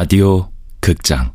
[0.00, 0.50] 라디오
[0.80, 1.34] 극장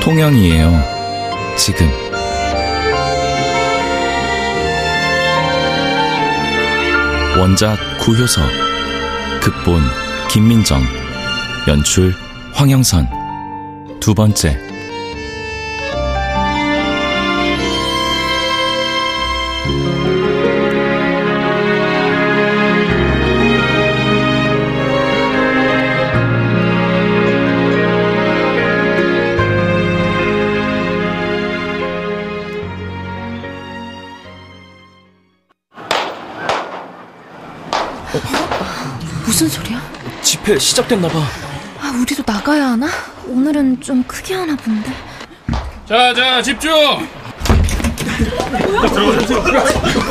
[0.00, 0.70] 통영이에요.
[1.56, 2.09] 지금.
[7.40, 8.42] 원작 구효서,
[9.40, 9.80] 극본
[10.28, 10.82] 김민정,
[11.68, 12.12] 연출
[12.52, 13.08] 황영선.
[13.98, 14.69] 두 번째.
[40.50, 41.16] 집회 시작됐나봐.
[41.80, 42.88] 아, 우리도 나가야 하나?
[43.28, 44.92] 오늘은 좀 크게 하나 본데.
[45.88, 46.72] 자, 자, 집중!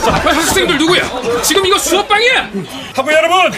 [0.05, 1.41] 아, 학생들 누구야?
[1.41, 2.51] 지금 이거 수업방이야!
[2.95, 3.51] 하고 여러분,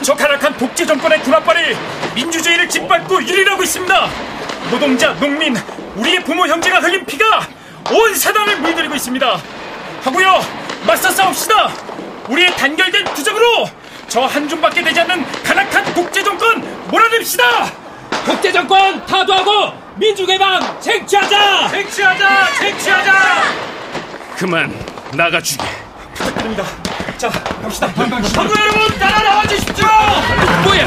[0.00, 1.76] 저 가락한 독재 정권의 군합발이
[2.14, 4.08] 민주주의를 짓밟고 유린하고 있습니다.
[4.70, 5.54] 노동자, 농민,
[5.96, 7.46] 우리의 부모 형제가 흘린 피가
[7.92, 9.38] 온 세상을 물들이고 있습니다.
[10.02, 10.40] 하고요,
[10.86, 11.72] 맞서 싸웁시다.
[12.30, 13.68] 우리의 단결된 투쟁으로
[14.16, 17.70] 저 한 줌밖에 되지 않는 가락한 독재 정권 몰아냅시다.
[18.24, 21.68] 독재 정권 타도하고 민주개방 쟁취하자!
[21.68, 23.12] 쟁취하자, 쟁취하자.
[24.38, 24.72] 그만
[25.12, 25.62] 나가주게.
[26.14, 26.64] 부탁드립니다.
[27.18, 27.88] 자, 갑시다.
[27.88, 29.86] 하고 여러분, 따라 나와 주십시오.
[30.64, 30.86] 뭐야?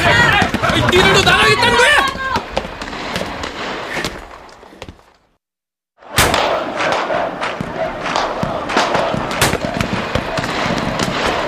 [0.92, 2.06] 니들도 나가겠다는 거야?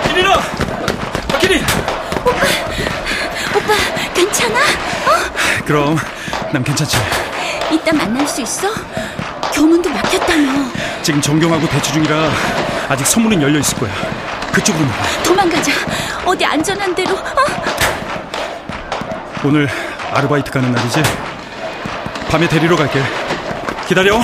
[0.07, 0.33] 기린아,
[1.29, 1.63] 박기린.
[3.55, 3.73] 오빠,
[4.13, 4.59] 괜찮아?
[5.71, 5.95] 그럼
[6.51, 6.97] 난 괜찮지.
[7.71, 8.67] 이따 만날 수 있어?
[9.53, 10.65] 교문도 막혔다며.
[11.01, 12.29] 지금 정경하고 대치 중이라
[12.89, 13.89] 아직 선문은 열려 있을 거야.
[14.51, 15.23] 그쪽으로 나가.
[15.23, 15.71] 도망가자.
[16.25, 17.15] 어디 안전한 데로.
[17.15, 17.23] 어?
[19.45, 19.69] 오늘
[20.11, 21.03] 아르바이트 가는 날이지.
[22.29, 23.01] 밤에 데리러 갈게.
[23.87, 24.21] 기다려.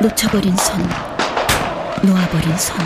[0.00, 0.86] 놓쳐버린 손,
[2.02, 2.76] 놓아버린 손.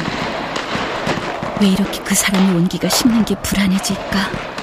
[1.61, 4.60] 왜 이렇게 그 사람의 온기가 식는 게 불안해질까?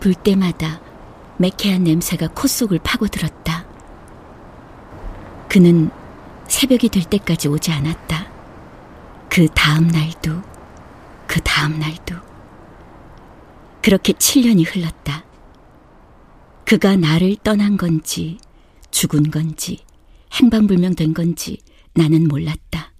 [0.00, 0.80] 불 때마다
[1.38, 3.66] 매캐한 냄새가 콧속을 파고들었다.
[5.48, 5.90] 그는
[6.48, 8.30] 새벽이 될 때까지 오지 않았다.
[9.28, 10.42] 그 다음 날도,
[11.26, 12.16] 그 다음 날도.
[13.82, 15.24] 그렇게 7년이 흘렀다.
[16.64, 18.38] 그가 나를 떠난 건지,
[18.90, 19.84] 죽은 건지,
[20.32, 21.58] 행방불명된 건지
[21.94, 22.92] 나는 몰랐다.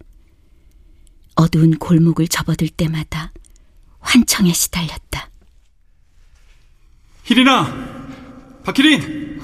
[1.35, 3.33] 어두운 골목을 접어들 때마다
[4.01, 5.08] 환청에 시달렸다.
[7.29, 7.67] 희린아!
[8.65, 9.39] 박희린!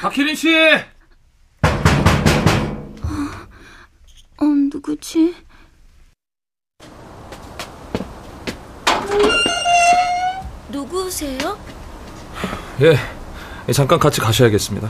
[0.00, 0.48] 박혜린 씨!
[4.38, 5.34] 어, 누구지?
[10.70, 11.58] 누구세요?
[12.80, 14.88] 예, 잠깐 같이 가셔야겠습니다.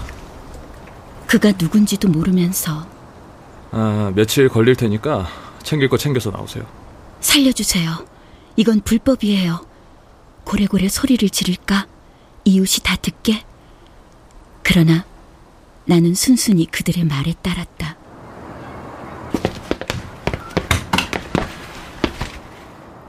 [1.26, 2.86] 그가 누군지도 모르면서
[3.72, 5.26] 아, 며칠 걸릴 테니까
[5.64, 6.64] 챙길 거 챙겨서 나오세요.
[7.20, 8.06] 살려주세요.
[8.56, 9.66] 이건 불법이에요.
[10.44, 11.86] 고래고래 소리를 지를까?
[12.44, 13.44] 이웃이 다 듣게?
[14.62, 15.04] 그러나
[15.84, 17.96] 나는 순순히 그들의 말에 따랐다.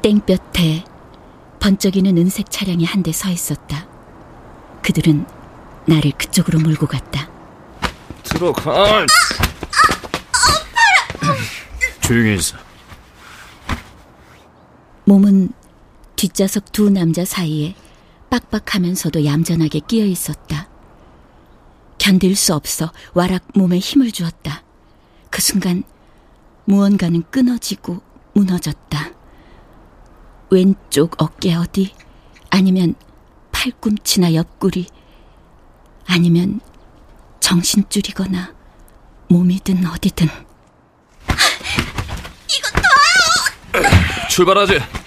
[0.02, 0.84] 땡볕에
[1.60, 3.86] 번쩍이는 은색 차량이 한 대 서 있었다.
[4.82, 5.26] 그들은
[5.86, 7.30] 나를 그쪽으로 몰고 갔다.
[8.24, 9.06] 들어가.
[12.02, 12.58] 조용히 있어.
[15.10, 15.52] 몸은
[16.16, 17.74] 뒷좌석 두 남자 사이에
[18.30, 20.70] 빡빡하면서도 얌전하게 끼어 있었다.
[21.98, 24.62] 견딜 수 없어 와락 몸에 힘을 주었다.
[25.32, 25.82] 그 순간
[26.66, 28.04] 무언가는 끊어지고
[28.34, 29.10] 무너졌다.
[30.52, 31.92] 왼쪽 어깨 어디,
[32.52, 32.94] 아니면
[33.52, 34.86] 팔꿈치나 옆구리,
[36.06, 36.62] 아니면
[37.40, 38.54] 정신줄이거나
[39.30, 40.28] 몸이든 어디든
[42.48, 42.70] 이거
[43.74, 43.90] 놔요!
[44.30, 44.99] 출발하지.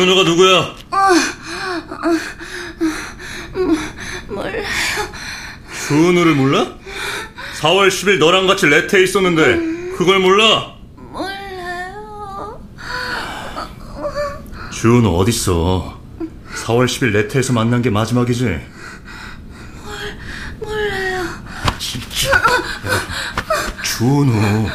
[0.00, 0.74] 주은우가 누구야?
[4.28, 4.62] 몰라요.
[5.88, 6.66] 주은우를 몰라?
[7.60, 9.58] 4월 10일 너랑 같이 레테에 있었는데
[9.98, 10.72] 그걸 몰라?
[10.96, 12.62] 몰라요.
[14.72, 16.00] 주은우 어딨어?
[16.64, 18.58] 4월 10일 레테에서 만난 게 마지막이지?
[20.60, 21.24] 몰라요.
[21.78, 22.30] 진짜.
[22.30, 22.42] 야,
[23.82, 24.66] 주은우,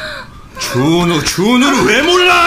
[0.60, 2.46] 주은우, 주은우를 왜 몰라?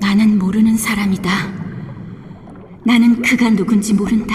[0.00, 1.30] 나는 모르는 사람이다.
[2.84, 4.34] 나는 그가 누군지 모른다.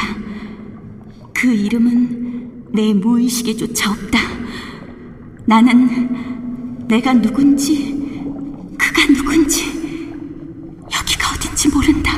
[1.33, 4.18] 그 이름은 내 무의식에 조차 없다.
[5.45, 7.94] 나는 내가 누군지,
[8.75, 9.65] 그가 누군지,
[10.86, 12.18] 여기가 어딘지 모른다.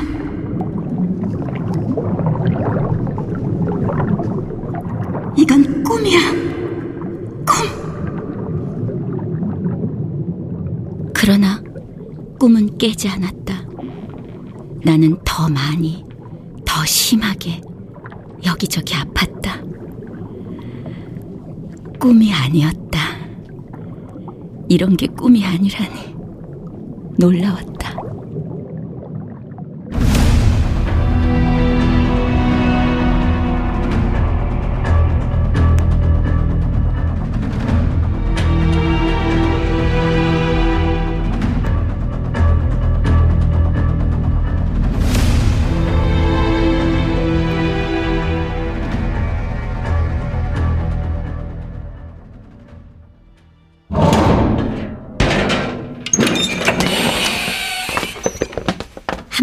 [5.36, 6.18] 이건 꿈이야.
[7.46, 7.68] 꿈.
[11.12, 11.62] 그러나
[12.38, 13.49] 꿈은 깨지 않았다.
[14.84, 16.04] 나는 더 많이,
[16.64, 17.60] 더 심하게
[18.44, 19.68] 여기저기 아팠다.
[21.98, 22.98] 꿈이 아니었다.
[24.68, 26.14] 이런 게 꿈이 아니라니
[27.18, 27.79] 놀라웠다.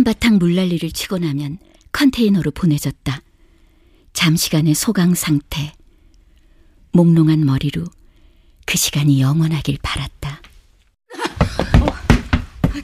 [0.08, 1.58] 한바탕 물난리를 치고 나면
[1.92, 3.22] 컨테이너로 보내졌다.
[4.14, 5.74] 잠시간의 소강 상태.
[6.94, 7.84] 몽롱한 머리로
[8.66, 10.42] 그 시간이 영원하길 바랐다.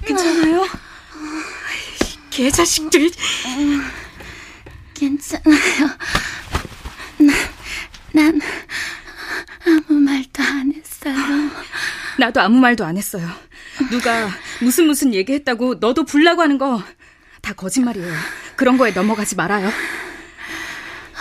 [0.06, 0.68] 괜찮아요?
[2.30, 3.10] 개자식들.
[4.94, 5.88] 괜찮아요.
[7.20, 7.30] 난,
[8.12, 8.42] 난
[9.66, 11.16] 아무 말도 안 했어요.
[12.18, 13.28] 나도 아무 말도 안 했어요.
[13.92, 14.30] 누가
[14.62, 16.82] 무슨 무슨 얘기했다고 너도 불라고 하는 거
[17.44, 18.14] 다 거짓말이에요.
[18.56, 19.70] 그런 거에 넘어가지 말아요.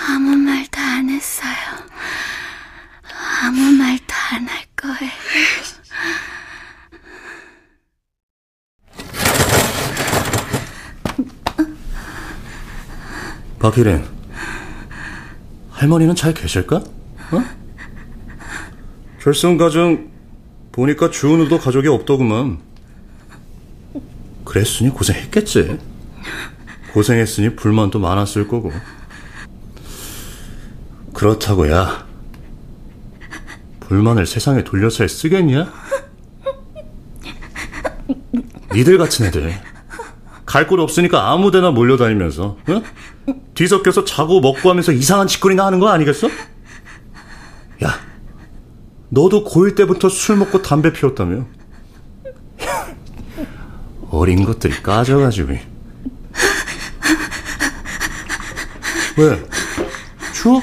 [0.09, 1.53] 아무 말도 안 했어요.
[3.43, 5.11] 아무 말도 안 할 거예요.
[13.59, 14.05] 박희린,
[15.71, 16.77] 할머니는 잘 계실까?
[16.77, 17.45] 어?
[19.21, 20.11] 결승 가정
[20.73, 22.59] 보니까 주은우도 가족이 없더구만.
[24.45, 25.79] 그랬으니 고생했겠지.
[26.93, 28.73] 고생했으니 불만도 많았을 거고.
[31.13, 32.07] 그렇다고 야.
[33.81, 35.73] 불만을 세상에 돌려서 쓰겠냐?
[38.73, 39.53] 니들 같은 애들
[40.47, 42.83] 갈 곳 없으니까 아무데나 몰려다니면서 어?
[43.55, 46.29] 뒤섞여서 자고 먹고 하면서 이상한 짓거리나 하는 거 아니겠어?
[47.85, 48.01] 야,
[49.13, 51.45] 너도 고1 때부터 술 먹고 담배 피웠다며?
[54.11, 55.53] 어린 것들이 까져가지고
[59.19, 59.45] 왜?
[60.33, 60.63] 추워?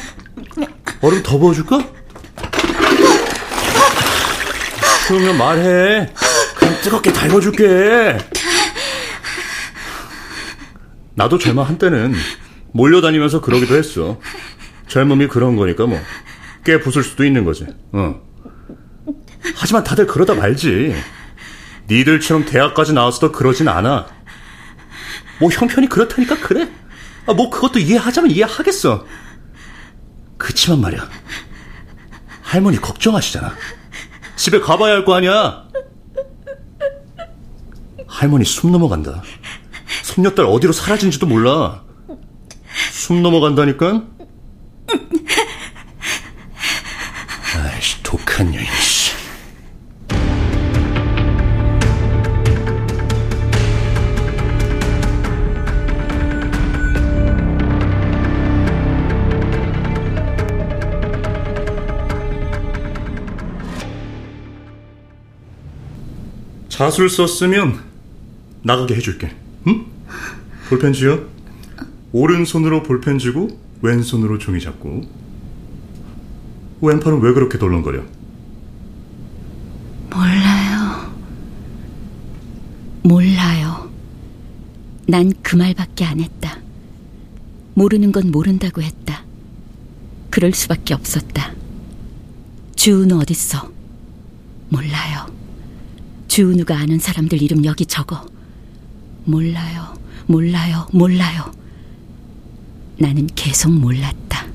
[1.02, 1.88] 얼음 더 부어줄까?
[5.08, 6.12] 그러면 말해
[6.58, 8.18] 그냥 뜨겁게 달궈줄게
[11.14, 12.16] 나도 젊어 한때는
[12.72, 14.20] 몰려다니면서 그러기도 했어
[14.88, 16.00] 젊음이 그런 거니까 뭐
[16.64, 18.22] 꽤 부술 수도 있는 거지 어.
[19.56, 20.96] 하지만 다들 그러다 말지.
[21.90, 24.08] 니들처럼 대학까지 나와서도 그러진 않아.
[25.40, 26.70] 뭐 형편이 그렇다니까 그래.
[27.26, 29.06] 아, 뭐 그것도 이해하자면 이해하겠어.
[30.38, 31.10] 그치만 말이야.
[32.42, 33.56] 할머니 걱정하시잖아.
[34.36, 35.64] 집에 가봐야 할 거 아니야.
[38.08, 39.22] 할머니 숨 넘어간다.
[40.04, 41.84] 손녀딸 어디로 사라진지도 몰라.
[42.92, 44.04] 숨 넘어간다니까?
[47.56, 49.09] 아이씨 독한 여인 씨
[66.90, 67.80] 자술 썼으면
[68.64, 69.32] 나가게 해줄게.
[69.68, 69.86] 응?
[70.70, 71.20] 볼펜 쥐어.
[72.12, 75.04] 오른손으로 볼펜 쥐고 왼손으로 종이 잡고.
[76.82, 78.02] 왼팔은 왜 그렇게 덜렁거려?
[80.10, 81.14] 몰라요.
[83.04, 83.92] 몰라요.
[85.08, 86.58] 난 그 말밖에 안 했다.
[87.76, 89.24] 모르는 건 모른다고 했다.
[90.32, 91.54] 그럴 수밖에 없었다.
[92.76, 93.70] 주은우 어딨어?
[94.70, 95.39] 몰라요.
[96.40, 98.26] 주은우가 아는 사람들 이름 여기 적어.
[99.26, 99.94] 몰라요.
[100.26, 100.88] 몰라요.
[100.94, 101.52] 몰라요.
[102.98, 104.46] 나는 계속 몰랐다.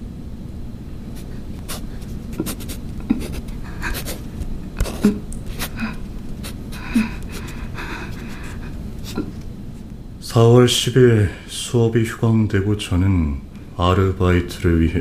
[10.22, 13.42] (4월 10일) 수업이 휴강되고 저는
[13.76, 15.00] 아르바이트를 위해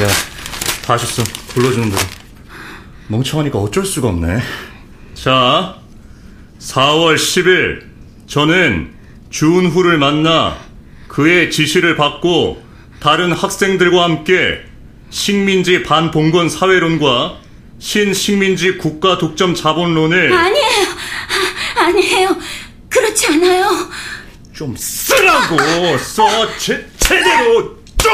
[0.00, 0.08] 야
[0.84, 2.00] 다시 써 불러주는 대로
[3.08, 4.38] 멍청하니까 어쩔 수가 없네
[5.28, 5.76] 자
[6.58, 7.82] 4월 10일
[8.26, 8.94] 저는
[9.28, 10.56] 준후를 만나
[11.06, 12.64] 그의 지시를 받고
[12.98, 14.62] 다른 학생들과 함께
[15.10, 17.40] 식민지 반봉건 사회론과
[17.78, 20.86] 신식민지 국가 독점 자본론을 아니에요.
[21.76, 22.36] 아, 아니에요.
[22.88, 23.68] 그렇지 않아요.
[24.54, 28.12] 좀 쓰라고 써 제, 제대로 좀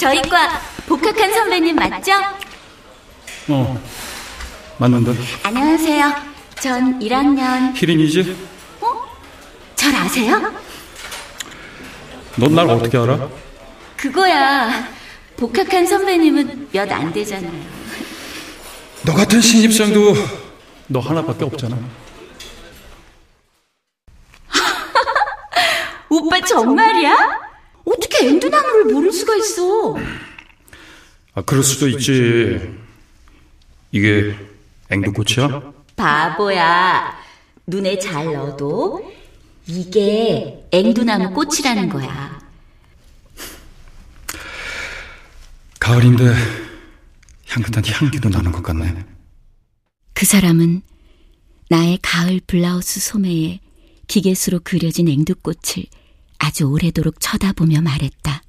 [0.00, 0.48] 저희 과
[0.86, 2.12] 복학한 선배님 맞죠?
[3.48, 3.78] 어,
[4.78, 5.12] 맞는데.
[5.42, 6.10] 안녕하세요.
[6.58, 7.76] 전 1학년.
[7.76, 8.48] 희린이지?
[9.76, 10.40] 절 아세요?
[12.36, 13.28] 넌 날 어떻게 알아?
[13.98, 14.88] 그거야.
[15.36, 17.52] 복학한 선배님은 몇 안 되잖아요.
[19.04, 20.14] 너 같은 신입생도
[20.86, 21.76] 너 하나밖에 없잖아.
[26.08, 27.49] 오빠 정말이야?
[27.84, 29.96] 어떻게 앵두나무를 모를 수가 있어?
[31.34, 32.78] 아, 그럴 수도 있지.
[33.92, 34.34] 이게
[34.90, 35.72] 앵두꽃이야?
[35.96, 37.18] 바보야.
[37.66, 39.12] 눈에 잘 넣어도
[39.66, 42.40] 이게 앵두나무 꽃이라는 거야.
[45.78, 46.24] 가을인데
[47.48, 49.04] 향긋한 향기도 나는 것 같네.
[50.14, 50.82] 그 사람은
[51.68, 53.60] 나의 가을 블라우스 소매에
[54.06, 55.86] 기계수로 그려진 앵두꽃을
[56.40, 58.42] 아주 오래도록 쳐다보며 말했다.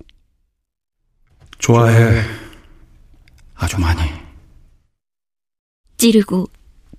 [1.60, 2.24] 좋아해.
[3.54, 4.00] 아주 많이.
[5.98, 6.48] 찌르고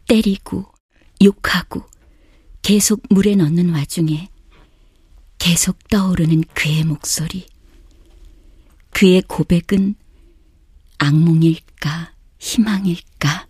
[0.07, 0.67] 때리고
[1.25, 1.87] 욕하고
[2.61, 4.29] 계속 물에 넣는 와중에
[5.39, 7.47] 계속 떠오르는 그의 목소리.
[8.91, 9.95] 그의 고백은
[10.99, 13.42] 악몽일까 희망일까?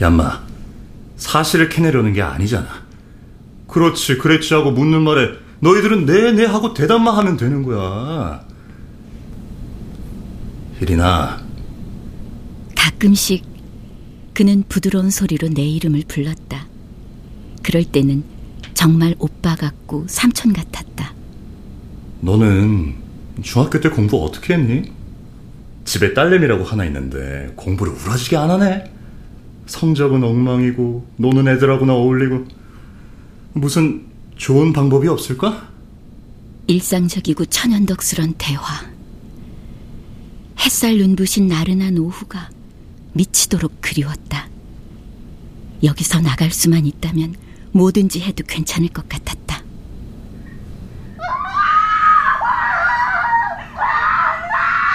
[0.00, 0.42] 얌마
[1.16, 2.68] 사실을 캐내려는 게 아니잖아
[3.68, 5.28] 그렇지 그랬지 하고 묻는 말에
[5.60, 8.44] 너희들은 네네 하고 대답만 하면 되는 거야
[10.78, 11.42] 희린아
[12.74, 13.50] 가끔씩
[14.32, 16.66] 그는 부드러운 소리로 내 이름을 불렀다.
[17.62, 18.24] 그럴 때는
[18.72, 21.12] 정말 오빠 같고 삼촌 같았다.
[22.22, 22.94] 너는
[23.42, 24.90] 중학교 때 공부 어떻게 했니?
[25.84, 28.90] 집에 딸내미라고 하나 있는데 공부를 우라지게 안 하네
[29.70, 32.44] 성적은 엉망이고 노는 애들하고나 어울리고
[33.52, 34.04] 무슨
[34.36, 35.68] 좋은 방법이 없을까?
[36.66, 38.62] 일상적이고 천연덕스런 대화.
[40.58, 42.50] 햇살 눈부신 나른한 오후가
[43.12, 44.48] 미치도록 그리웠다.
[45.82, 47.36] 여기서 나갈 수만 있다면
[47.72, 49.62] 뭐든지 해도 괜찮을 것 같았다.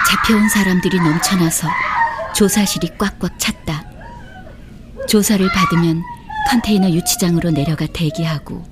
[0.08, 1.68] 잡혀온 사람들이 넘쳐나서
[2.34, 3.95] 조사실이 꽉꽉 찼다.
[5.06, 6.02] 조사를 받으면
[6.50, 8.64] 컨테이너 유치장으로 내려가 대기하고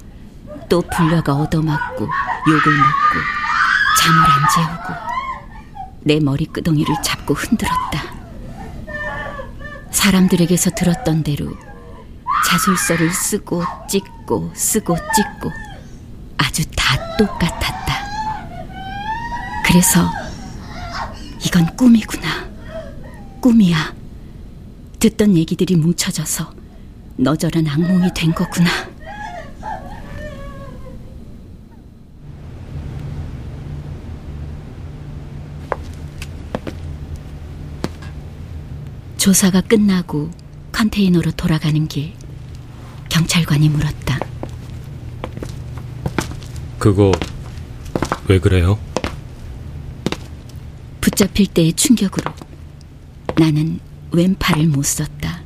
[0.68, 3.20] 또 불려가 얻어맞고 욕을 먹고
[4.00, 5.14] 잠을 안 재우고
[6.02, 8.14] 내 머리 끄덩이를 잡고 흔들었다.
[9.90, 11.50] 사람들에게서 들었던 대로
[12.48, 15.50] 자술서를 쓰고 찍고 쓰고 찍고
[16.36, 17.94] 아주 다 똑같았다.
[19.64, 20.10] 그래서
[21.46, 22.48] 이건 꿈이구나.
[23.40, 24.03] 꿈이야.
[25.04, 26.54] 듣던 얘기들이 뭉쳐져서
[27.18, 28.70] 너저런 악몽이 된 거구나.
[39.18, 40.30] 조사가 끝나고
[40.72, 42.14] 컨테이너로 돌아가는 길
[43.10, 44.18] 경찰관이 물었다.
[46.78, 47.12] 그거
[48.26, 48.78] 왜 그래요?
[51.02, 52.32] 붙잡힐 때의 충격으로
[53.36, 53.80] 나는
[54.14, 55.42] 왼팔을 못 썼다.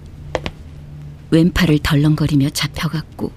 [1.31, 3.33] 왼팔을 덜렁거리며 잡혀갔고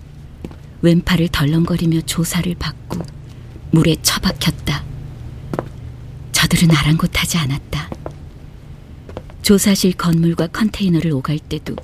[0.82, 3.00] 왼팔을 덜렁거리며 조사를 받고
[3.72, 4.84] 물에 처박혔다.
[6.34, 7.90] 저들은 아랑곳하지 않았다.
[9.42, 11.76] 조사실 건물과 컨테이너를 오갈 때도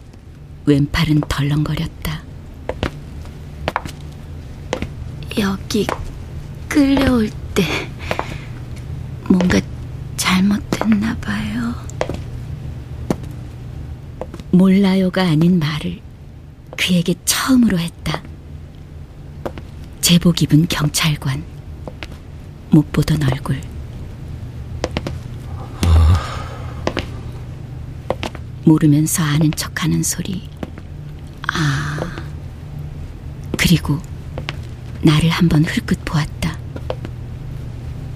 [0.65, 2.23] 왼팔은 덜렁거렸다.
[5.39, 5.87] 여기
[6.67, 7.63] 끌려올 때
[9.29, 9.61] 뭔가
[14.57, 15.99] 몰라요가 아닌 말을
[16.75, 18.23] 그에게 처음으로 했다.
[20.01, 21.43] 제복 입은 경찰관.
[22.71, 23.61] 못 보던 얼굴.
[28.65, 30.49] 모르면서 아는 척 하는 소리.
[31.53, 31.99] 아.
[33.59, 33.99] 그리고
[35.03, 36.57] 나를 한번 흘끗 보았다.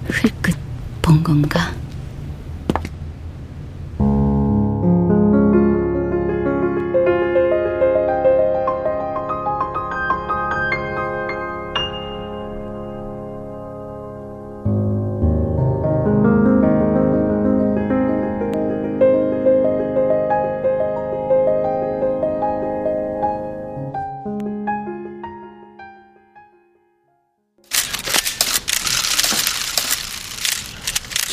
[0.08, 0.56] 흘끗
[1.02, 1.72] 본 건가?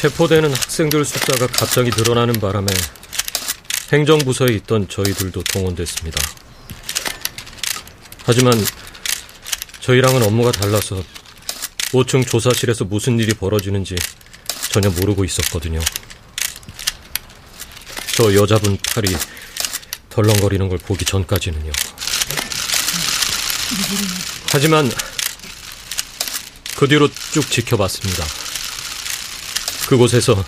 [0.09, 2.67] 체포되는 학생들 숫자가 갑자기 늘어나는 바람에
[3.91, 6.19] 행정부서에 있던 저희들도 동원됐습니다.
[8.23, 8.53] 하지만
[9.81, 11.03] 저희랑은 업무가 달라서
[11.91, 13.95] 5층 조사실에서 무슨 일이 벌어지는지
[14.71, 15.79] 전혀 모르고 있었거든요.
[18.15, 19.15] 저 여자분 팔이
[20.09, 21.71] 덜렁거리는 걸 보기 전까지는요.
[24.51, 24.91] 하지만
[26.77, 28.48] 그 뒤로 쭉 지켜봤습니다.
[29.89, 30.45] 그곳에서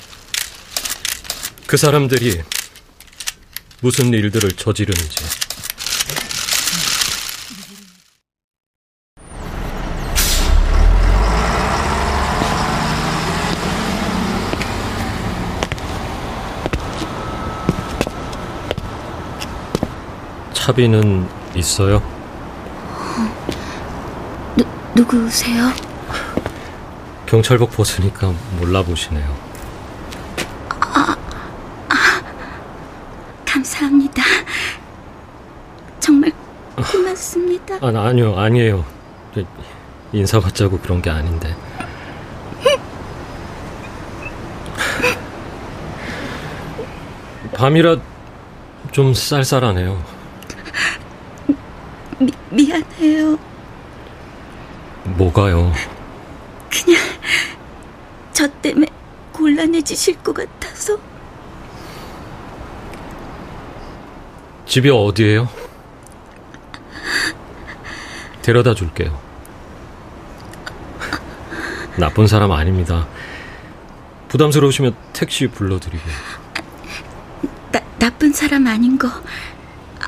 [1.65, 2.43] 그 사람들이
[3.81, 5.15] 무슨 일들을 저지르는지.
[20.53, 22.03] 차비는 있어요?
[24.55, 25.90] 누, 누구세요?
[27.31, 29.37] 경찰복 벗으니까 몰라보시네요.
[30.81, 31.15] 아,
[31.87, 31.95] 아,
[33.45, 34.21] 감사합니다.
[36.01, 36.29] 정말
[36.75, 37.75] 고맙습니다.
[37.75, 38.83] 아, 아니요, 아니에요.
[40.11, 41.55] 인사받자고 그런 게 아닌데.
[47.53, 47.95] 밤이라
[48.91, 50.03] 좀 쌀쌀하네요.
[52.19, 53.39] 미, 미안해요.
[55.05, 55.71] 뭐가요?
[56.69, 57.00] 그냥
[58.33, 58.87] 저 때문에
[59.33, 60.97] 곤란해지실 것 같아서.
[64.65, 65.49] 집이 어디예요?
[68.41, 69.19] 데려다 줄게요.
[71.97, 73.07] 나쁜 사람 아닙니다.
[74.29, 76.03] 부담스러우시면 택시 불러드리고.
[77.71, 79.09] 나, 나쁜 사람 아닌 거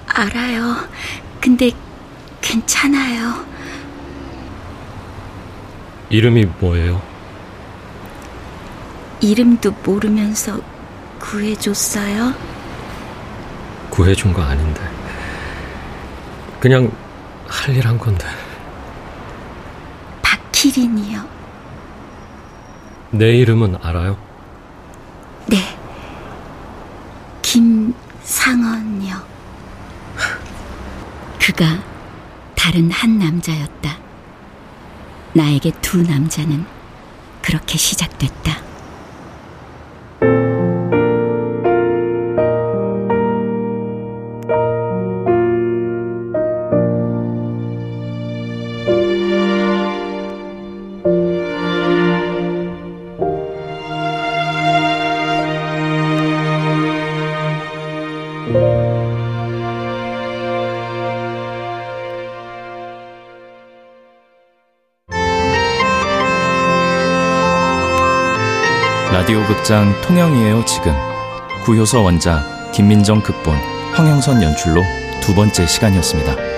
[0.08, 0.78] 알아요.
[1.42, 1.72] 근데
[2.42, 3.46] 괜찮아요.
[6.10, 7.02] 이름이 뭐예요?
[9.28, 10.60] 이름도 모르면서
[11.20, 12.34] 구해줬어요?
[13.90, 14.82] 구해준 거 아닌데.
[16.60, 16.92] 그냥
[17.48, 18.26] 할 일 한 건데.
[20.22, 21.24] 박희린이요.
[23.12, 24.18] 내 이름은 알아요?
[25.48, 25.58] 네.
[27.42, 29.16] 김상원이요.
[31.40, 31.80] 그가
[32.56, 33.98] 다른 한 남자였다.
[35.34, 36.66] 나에게 두 남자는
[37.42, 38.58] 그렇게 시작됐다.
[69.63, 70.93] 극장 통영이에요 지금
[71.63, 73.56] 구효서 원작 김민정 극본
[73.93, 74.84] 황영선 연출로
[75.21, 76.53] 두 번째 시간이었습니다.